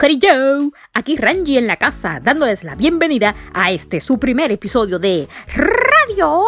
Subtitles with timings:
[0.00, 5.28] Corillo, aquí Ranji en la casa, dándoles la bienvenida a este su primer episodio de
[5.54, 6.42] Radio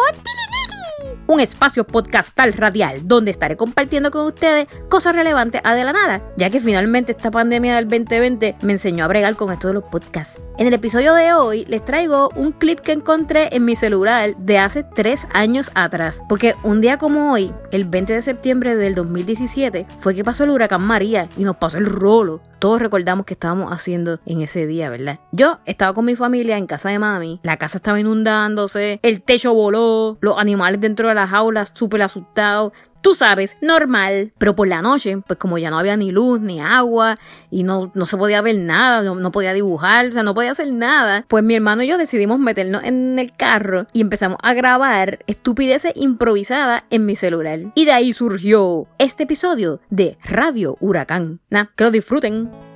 [1.27, 6.21] un espacio podcastal radial donde estaré compartiendo con ustedes cosas relevantes a de la nada,
[6.37, 9.83] ya que finalmente esta pandemia del 2020 me enseñó a bregar con esto de los
[9.83, 10.41] podcasts.
[10.57, 14.57] En el episodio de hoy les traigo un clip que encontré en mi celular de
[14.59, 19.87] hace tres años atrás, porque un día como hoy, el 20 de septiembre del 2017,
[19.99, 23.73] fue que pasó el huracán María y nos pasó el rolo todos recordamos que estábamos
[23.73, 25.19] haciendo en ese día, ¿verdad?
[25.33, 29.53] Yo estaba con mi familia en casa de mami, la casa estaba inundándose, el techo
[29.53, 32.73] voló, los animales dentro de las jaulas súper asustados.
[33.01, 34.31] Tú sabes, normal.
[34.37, 37.17] Pero por la noche, pues como ya no había ni luz ni agua
[37.51, 40.51] y no, no se podía ver nada, no, no podía dibujar, o sea, no podía
[40.51, 44.53] hacer nada, pues mi hermano y yo decidimos meternos en el carro y empezamos a
[44.53, 47.59] grabar estupideces improvisadas en mi celular.
[47.75, 51.41] Y de ahí surgió este episodio de Radio Huracán.
[51.49, 52.72] Nah, que lo disfruten.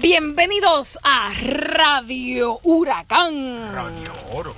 [0.00, 3.72] Bienvenidos a Radio Huracán.
[3.74, 4.54] Radio Oro.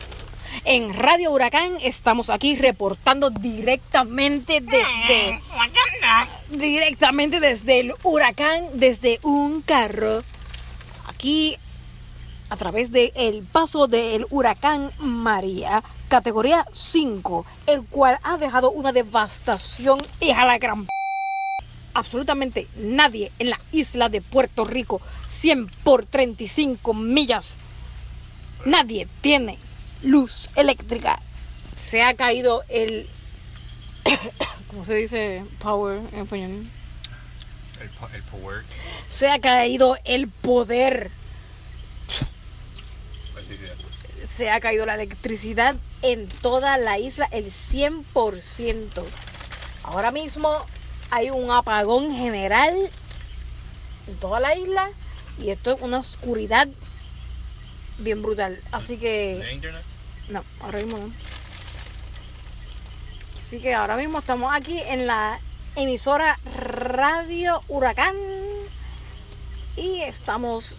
[0.65, 5.41] En Radio Huracán estamos aquí reportando directamente desde
[6.51, 10.23] directamente desde el huracán, desde un carro.
[11.09, 11.57] Aquí
[12.49, 18.93] a través del el paso del huracán María, categoría 5, el cual ha dejado una
[18.93, 20.91] devastación hija la gran p-
[21.95, 25.01] absolutamente nadie en la isla de Puerto Rico,
[25.31, 27.59] 100 por 35 millas.
[28.65, 29.59] Nadie tiene
[30.03, 31.21] luz eléctrica.
[31.77, 33.09] Se ha caído el.
[34.69, 36.67] ¿Cómo se dice power en español?
[37.81, 38.63] El, po- el power.
[39.07, 41.11] Se ha caído el poder.
[44.25, 49.05] Se ha caído la electricidad en toda la isla, el 100%.
[49.83, 50.57] Ahora mismo
[51.11, 52.75] hay un apagón general
[54.07, 54.91] en toda la isla
[55.39, 56.69] y esto es una oscuridad
[57.99, 58.61] bien brutal.
[58.73, 59.39] Así que.
[59.39, 59.83] ¿De internet?
[60.29, 61.13] No, ahora mismo no.
[63.39, 65.39] Así que ahora mismo estamos aquí en la
[65.77, 68.17] emisora Radio Huracán
[69.77, 70.79] y estamos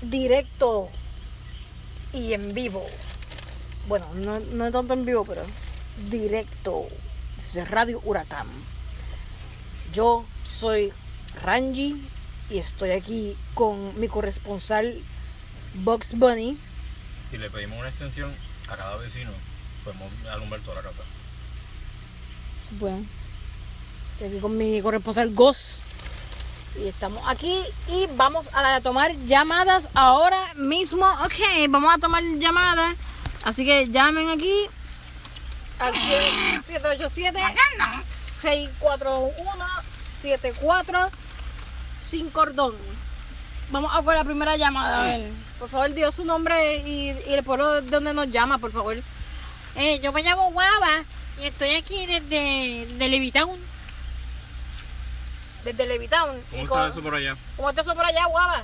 [0.00, 0.88] directo
[2.12, 2.82] y en vivo.
[3.86, 5.42] Bueno, no, no tanto en vivo, pero
[6.10, 6.86] directo
[7.36, 8.46] desde Radio Huracán.
[9.94, 10.92] Yo soy
[11.42, 12.02] Ranji
[12.50, 15.00] y estoy aquí con mi corresponsal
[15.74, 16.58] Box Bunny.
[17.30, 18.34] Si le pedimos una extensión
[18.68, 19.30] a cada vecino,
[19.84, 21.02] podemos alumbrar toda la casa.
[22.72, 23.06] Bueno,
[24.14, 25.82] estoy aquí con mi corresponsal Gos.
[26.76, 27.56] Y estamos aquí
[27.86, 31.06] y vamos a tomar llamadas ahora mismo.
[31.24, 32.96] Ok, vamos a tomar llamadas.
[33.44, 34.66] Así que llamen aquí
[35.78, 37.38] al 787
[38.44, 39.64] 641
[40.20, 41.10] 74
[42.00, 42.74] sin cordón.
[43.70, 45.02] Vamos a por la primera llamada.
[45.02, 48.58] A ver, por favor, dio su nombre y, y el pueblo de donde nos llama,
[48.58, 48.96] por favor.
[49.76, 51.04] Eh, yo me llamo Guava
[51.40, 53.58] y estoy aquí desde de Levitown.
[55.64, 56.38] Desde Levitown.
[56.50, 57.36] ¿Cómo Y está con- eso por allá?
[57.56, 58.62] ¿Cómo está eso por allá, guava?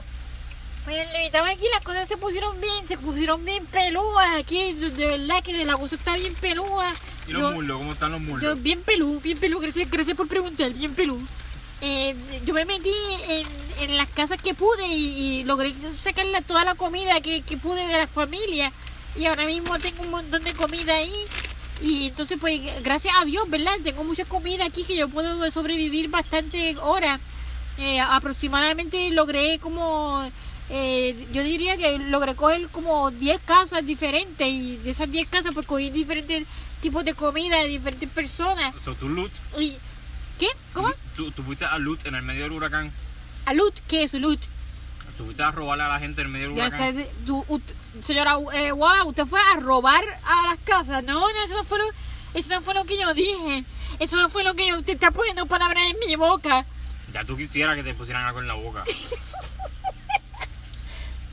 [0.85, 4.29] Pues en Levitown aquí las cosas se pusieron bien, se pusieron bien pelúas.
[4.39, 6.93] Aquí, de, verdad que la cosa está bien pelúa.
[7.29, 7.79] ¿Y los Yo- muslos?
[7.79, 8.43] ¿Cómo están los muslos?
[8.43, 11.21] Yo, bien pelú, bien pelú, gracias, gracias por preguntar, bien pelú.
[11.83, 12.15] Eh,
[12.45, 12.93] yo me metí
[13.29, 13.47] en,
[13.81, 17.87] en las casas que pude y, y logré sacarle toda la comida que, que pude
[17.87, 18.73] de la familia.
[19.17, 21.13] Y ahora mismo tengo un montón de comida ahí.
[21.83, 23.73] Y entonces, pues, gracias a Dios, ¿verdad?
[23.83, 27.19] Tengo mucha comida aquí que yo puedo sobrevivir bastante horas.
[27.79, 30.23] Eh, aproximadamente logré como,
[30.69, 34.47] eh, yo diría que logré coger como 10 casas diferentes.
[34.47, 36.45] Y de esas 10 casas, pues, cogí diferentes
[36.81, 38.75] tipos de comida de diferentes personas.
[38.83, 39.77] So, tú loot, Y,
[40.39, 40.49] ¿Qué?
[40.73, 40.89] ¿Cómo?
[41.17, 42.91] tú, tú fuiste a loot en el medio del huracán.
[43.47, 43.75] ¿A loot?
[43.89, 44.41] ¿Qué es loot?
[45.17, 47.07] Tú fuiste a robarle a la gente en el medio del huracán.
[47.27, 47.45] tú-
[48.01, 51.05] señora, eh, wow, usted fue a robar a las casas.
[51.05, 51.85] No, no, eso no fue lo,
[52.35, 53.65] eso no fue lo que yo dije.
[53.99, 56.65] Eso no fue lo que yo, usted está poniendo palabras en mi boca.
[57.13, 58.83] Ya tú quisieras que te pusieran algo en la boca.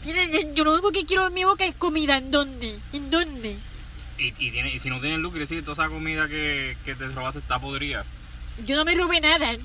[0.06, 2.18] Mire, yo, yo lo único que quiero en mi boca es comida.
[2.18, 2.80] ¿En dónde?
[2.94, 3.58] ¿En dónde?
[4.18, 6.76] Y, y, tiene, y si no tienes loot, quiere decir que toda esa comida que,
[6.84, 8.04] que te robaste está podrida.
[8.66, 9.56] Yo no me robé nada.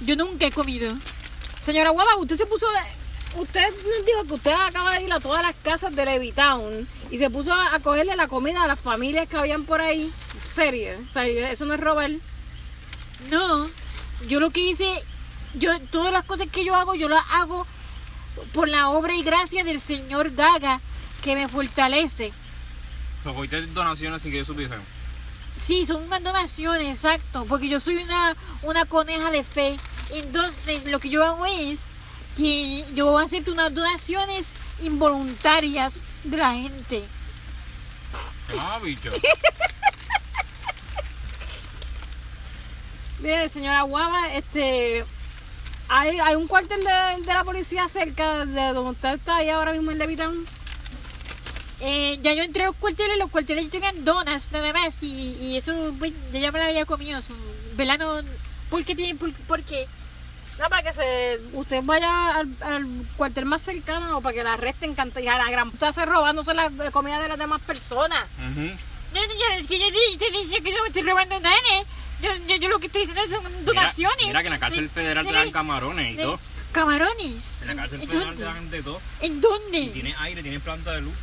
[0.00, 0.92] Yo nunca he comido.
[1.60, 2.66] Señora Guava, usted se puso.
[3.36, 7.18] Usted nos dijo que usted acaba de ir a todas las casas de Levitown y
[7.18, 10.10] se puso a cogerle la comida a las familias que habían por ahí.
[10.42, 10.92] Serio.
[11.08, 12.10] O sea, eso no es robar.
[13.30, 13.68] No,
[14.28, 15.02] yo lo que hice,
[15.54, 17.66] yo todas las cosas que yo hago, yo las hago
[18.52, 20.80] por la obra y gracia del señor Gaga
[21.22, 22.32] que me fortalece.
[23.34, 24.74] Cogiste donaciones sin que yo supiese.
[25.64, 29.76] Sí, son unas donaciones, exacto, porque yo soy una, una coneja de fe
[30.10, 31.80] Entonces, lo que yo hago es
[32.36, 34.46] que yo voy a hacer unas donaciones
[34.80, 37.04] involuntarias de la gente.
[38.58, 39.10] Ah, bicho.
[43.20, 45.04] Mire, señora Guava, este.
[45.88, 49.72] Hay, hay un cuartel de, de la policía cerca de donde usted está ahí ahora
[49.72, 50.46] mismo en Levitown.
[51.80, 55.56] Eh, ya yo entré a los cuarteles, los cuarteles tenían donas nada más y, y
[55.56, 57.22] eso pues, yo ya me lo había comido.
[57.22, 57.34] Su,
[57.74, 57.98] ¿Verdad?
[57.98, 58.20] No,
[58.70, 59.16] ¿Por qué tienen?
[59.16, 59.86] Por, por qué?
[60.58, 62.84] No, para que se, usted vaya al, al
[63.16, 66.04] cuartel más cercano o para que la arresten canto, y a la gran puta se
[66.04, 68.24] robándose la, la comida de las demás personas.
[69.14, 69.20] Yo,
[69.56, 69.86] es que yo
[70.18, 71.54] te, dice que no me estoy robando nada.
[71.56, 71.84] ¿eh?
[72.20, 74.26] Yo, yo, yo lo que estoy diciendo son Mira, donaciones.
[74.26, 76.40] mira que en la cárcel De- federal te dan camarones y de- todo.
[76.72, 77.58] Camarones.
[77.62, 79.00] En la cárcel ¿En federal te dan de todo.
[79.20, 79.86] ¿En Y dónde?
[79.94, 81.14] tiene aire, tiene planta de luz.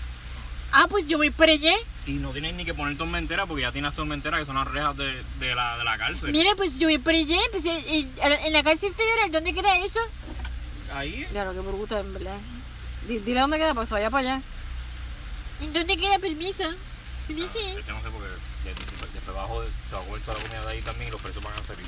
[0.71, 1.73] Ah, pues yo voy para allá.
[2.06, 4.95] Y no tienes ni que poner tormentera porque ya tienes tormenteras que son las rejas
[4.97, 6.31] de, de, la, de la cárcel.
[6.31, 7.38] Mira, pues yo voy para allá.
[7.51, 8.07] Pues, eh, eh,
[8.45, 10.00] en la cárcel federal, ¿dónde queda eso?
[10.94, 11.25] Ahí.
[11.33, 12.38] Ya, lo que pregunta, en verdad.
[13.07, 14.41] Di- Dile dónde queda se vaya para allá.
[15.62, 16.63] ¿En dónde queda permiso?
[17.27, 17.59] Permiso.
[17.59, 20.39] Ah, Yo no sé porque de- de- después abajo de- se va a vuelto la
[20.39, 21.85] comida de ahí también y los precios van a salir.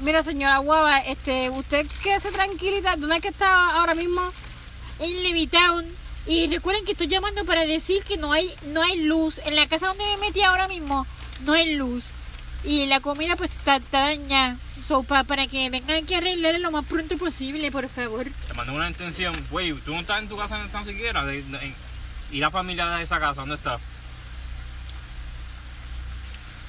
[0.00, 2.96] Mira, señora Guava, este, usted quédese tranquilita.
[2.96, 4.22] ¿Dónde es que está ahora mismo?
[4.98, 5.86] en Levitown.
[6.26, 9.38] Y recuerden que estoy llamando para decir que no hay, no hay luz.
[9.44, 11.06] En la casa donde me metí ahora mismo
[11.44, 12.06] no hay luz.
[12.62, 14.56] Y la comida pues está, está dañada.
[14.86, 18.26] So, pa- para que vengan aquí a arreglar lo más pronto posible, por favor.
[18.46, 19.34] Te mandé una intención.
[19.50, 21.24] Güey, tú no estás en tu casa ni tan siquiera.
[21.24, 21.74] De, de- en-
[22.30, 23.40] ¿Y la familia de esa casa?
[23.40, 23.78] ¿Dónde está?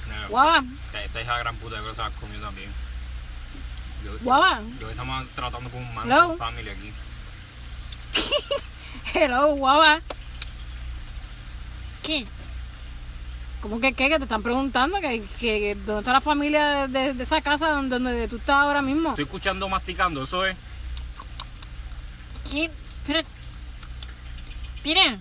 [0.08, 0.62] No, Guava,
[1.04, 2.70] Esta, hija gran puta yo creo que se la comió también.
[4.04, 4.60] Yo, Guava.
[4.74, 6.08] Yo, yo estamos tratando con un man
[6.38, 6.92] family aquí.
[9.14, 10.00] Hello, Guava.
[12.02, 12.26] ¿Qué?
[13.60, 14.08] ¿Cómo que qué?
[14.08, 17.98] Que te están preguntando que, que- dónde está la familia de, de esa casa donde,
[17.98, 19.10] donde tú estás ahora mismo.
[19.10, 20.56] Estoy escuchando masticando, eso es.
[22.50, 22.70] ¿Quién?
[23.06, 23.20] Pero...
[24.84, 25.16] Mira,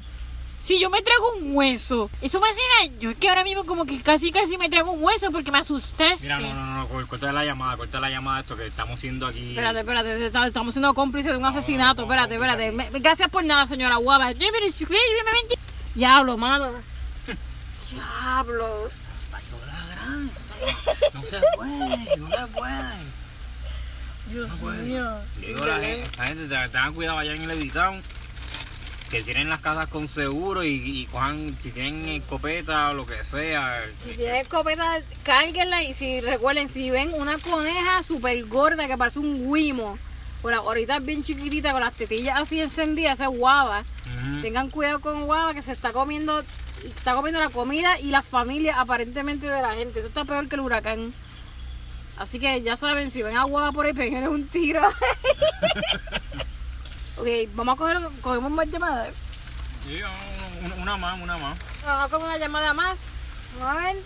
[0.61, 3.09] si yo me trago un hueso, eso me hace daño.
[3.09, 6.21] Es que ahora mismo como que casi casi me trago un hueso porque me asustaste.
[6.21, 9.25] Mira, no, no, no, no, corta la llamada, corta la llamada esto que estamos siendo
[9.27, 9.49] aquí.
[9.49, 12.03] Espérate, espérate, está- estamos siendo cómplices de un asesinato.
[12.03, 12.71] no, Espérate, no, espérate.
[12.71, 13.97] Me- Gracias por nada, señora
[15.33, 15.55] mentí.
[15.95, 16.71] Diablo, mano.
[17.91, 18.93] Diablos.
[19.19, 20.31] Está llorando gran,
[21.13, 23.11] No se puede, no se puede.
[24.27, 24.83] Dios puede.
[24.83, 25.11] mío.
[25.39, 28.01] Digo la gente, la gente tengan cuidado allá en el Levitown.
[29.11, 33.21] Que tienen las casas con seguro y, y cojan, si tienen escopeta o lo que
[33.25, 33.83] sea.
[34.01, 39.19] Si tienen escopeta, cárguenla y si recuerden, si ven una coneja súper gorda que parece
[39.19, 39.97] un guimo,
[40.41, 43.83] por ahorita es bien chiquitita, con las tetillas así encendidas, es guava.
[44.41, 46.43] Tengan cuidado con guava que se está comiendo,
[46.83, 49.99] está comiendo la comida y la familia aparentemente de la gente.
[49.99, 51.13] Eso está peor que el huracán.
[52.17, 54.81] Así que ya saben, si ven a guava por ahí, peguen un tiro.
[57.17, 59.09] ok, vamos a coger, cogemos más llamadas.
[59.85, 59.99] Sí,
[60.63, 61.57] una, una más, una más.
[61.85, 63.21] Vamos a coger una llamada más.
[63.59, 63.97] Vamos a ver.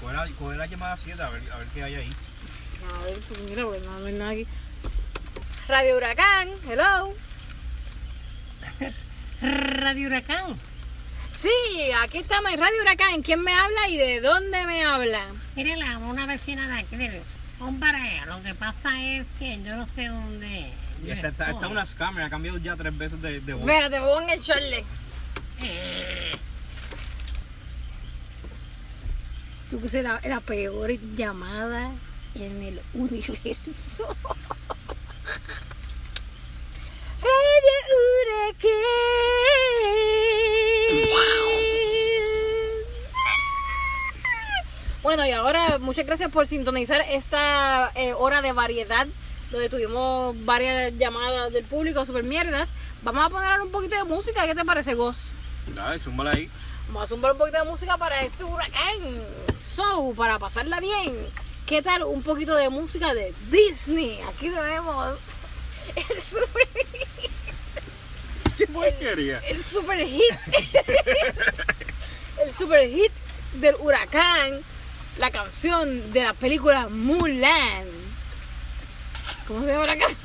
[0.00, 2.12] Coge la, coge la llamada 7 a ver, a ver qué hay ahí.
[2.88, 4.46] A ver, pues mira, pues no, hay nada aquí.
[5.66, 7.14] Radio Huracán, hello.
[9.42, 10.56] Radio Huracán.
[11.32, 13.22] Sí, aquí estamos en Radio Huracán.
[13.22, 15.20] ¿Quién me habla y de dónde me habla?
[15.56, 17.22] Mire, la, una vecina de aquí, mire,
[17.60, 20.72] hombre, lo que pasa es que yo no sé dónde.
[21.04, 21.50] Y esta, esta,
[22.24, 23.62] ha cambiado ya tres veces de, de voz.
[23.62, 24.84] Espérate, voy a echarle.
[29.70, 31.90] Tú que la, la peor llamada
[32.34, 34.16] en el universo.
[45.08, 49.06] Bueno, y ahora muchas gracias por sintonizar esta eh, hora de variedad,
[49.50, 52.68] donde tuvimos varias llamadas del público super mierdas.
[53.02, 55.28] Vamos a poner un poquito de música, ¿qué te parece, Goz?
[55.74, 56.50] Dale, zúmbala ahí.
[56.88, 58.98] Vamos a zumbar un poquito de música para este huracán.
[59.60, 61.14] So, para pasarla bien.
[61.66, 64.20] ¿Qué tal un poquito de música de Disney?
[64.22, 65.18] Aquí tenemos
[65.94, 66.68] el super,
[68.56, 69.38] ¿Qué porquería?
[69.46, 70.34] el super hit.
[72.44, 73.12] el super hit
[73.54, 74.60] del huracán.
[75.18, 77.84] La canción de la película Mulan.
[79.48, 80.18] ¿Cómo se llama la canción?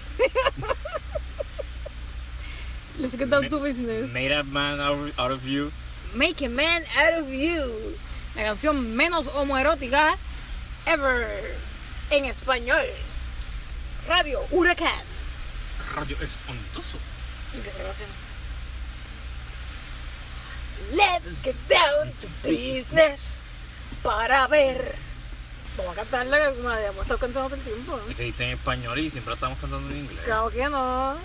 [2.99, 4.11] Let's get down to business.
[4.11, 5.71] Made up man out, out of you.
[6.13, 7.95] Make a Man Out of You.
[8.35, 10.15] La canción menos homoerótica
[10.85, 11.55] ever
[12.11, 12.85] en español.
[14.07, 14.91] Radio Huracán.
[15.95, 16.97] Radio espantoso.
[20.91, 23.37] Let's get down to business
[24.03, 24.95] para ver
[25.77, 27.99] Vamos a cantarla como la hemos estado cantando todo el tiempo.
[28.09, 30.19] Es que dijiste en español y siempre estamos cantando en inglés.
[30.25, 31.15] Claro que no.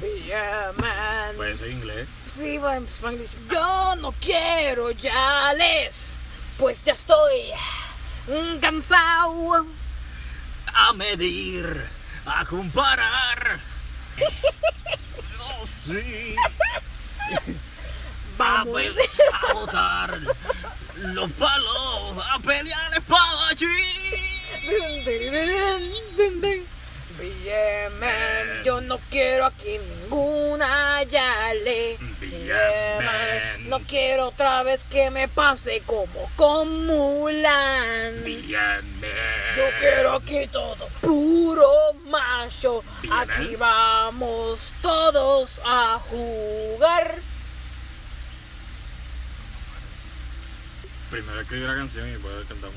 [0.00, 1.36] Be a man.
[1.36, 2.08] Pues eso es inglés.
[2.26, 3.30] Sí, bueno, en Spanglish.
[3.50, 6.14] Yo no quiero ya les,
[6.58, 7.50] pues ya estoy
[8.28, 9.66] mm, cansado.
[10.72, 11.84] A medir,
[12.26, 13.60] a comparar.
[15.62, 16.36] Oh, sí.
[17.30, 17.40] A,
[18.38, 18.74] Vamos.
[18.80, 18.94] pe-
[19.48, 20.18] a botar
[21.00, 25.82] los palos, a pelear espada Dun, dun, dun,
[26.16, 26.66] dun, dun.
[27.18, 28.64] Be a man.
[28.64, 31.98] Yo no quiero aquí ninguna yale.
[33.68, 38.24] No quiero otra vez que me pase como con Mulan.
[39.56, 41.70] Yo quiero aquí todo puro
[42.06, 42.82] macho.
[43.10, 47.16] Aquí vamos todos a jugar.
[51.10, 52.76] Primero escribí la canción y después cantamos.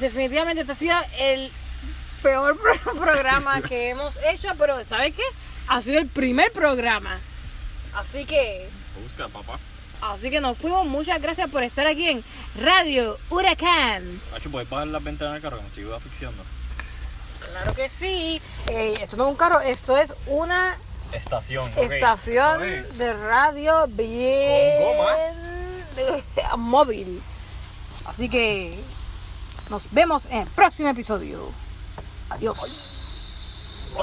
[0.00, 1.50] Definitivamente este ha sido el
[2.22, 5.22] peor pro- programa que hemos hecho, pero ¿sabes qué?
[5.68, 7.18] Ha sido el primer programa.
[7.94, 8.68] Así que,
[9.02, 9.58] Busca, papá.
[10.02, 10.86] así que nos fuimos.
[10.86, 12.24] Muchas gracias por estar aquí en
[12.60, 14.20] Radio Huracán.
[14.34, 15.56] Hacho, ¿puedes bajar las ventanas del carro?
[15.58, 16.42] que Me estoy asfixiando.
[17.50, 18.40] Claro que sí.
[18.68, 20.76] Eh, esto no es un carro, esto es una
[21.12, 21.70] Estación.
[21.76, 22.60] estación
[22.98, 25.18] de radio bien Con gomas.
[26.58, 27.22] móvil.
[28.06, 28.78] Así que
[29.70, 31.50] nos vemos en el próximo episodio.
[32.30, 33.94] Adiós.